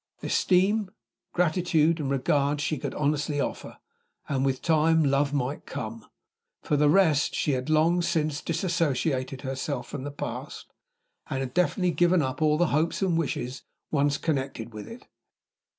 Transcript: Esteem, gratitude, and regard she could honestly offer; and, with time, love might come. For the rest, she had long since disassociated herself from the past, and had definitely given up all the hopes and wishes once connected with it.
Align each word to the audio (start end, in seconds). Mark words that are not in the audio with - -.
Esteem, 0.23 0.89
gratitude, 1.31 1.99
and 1.99 2.09
regard 2.09 2.59
she 2.59 2.79
could 2.79 2.95
honestly 2.95 3.39
offer; 3.39 3.77
and, 4.27 4.43
with 4.43 4.63
time, 4.63 5.03
love 5.03 5.31
might 5.31 5.67
come. 5.67 6.07
For 6.63 6.75
the 6.75 6.89
rest, 6.89 7.35
she 7.35 7.51
had 7.51 7.69
long 7.69 8.01
since 8.01 8.41
disassociated 8.41 9.41
herself 9.43 9.87
from 9.87 10.03
the 10.03 10.09
past, 10.09 10.73
and 11.29 11.41
had 11.41 11.53
definitely 11.53 11.91
given 11.91 12.23
up 12.23 12.41
all 12.41 12.57
the 12.57 12.69
hopes 12.73 13.03
and 13.03 13.15
wishes 13.15 13.61
once 13.91 14.17
connected 14.17 14.73
with 14.73 14.87
it. 14.87 15.05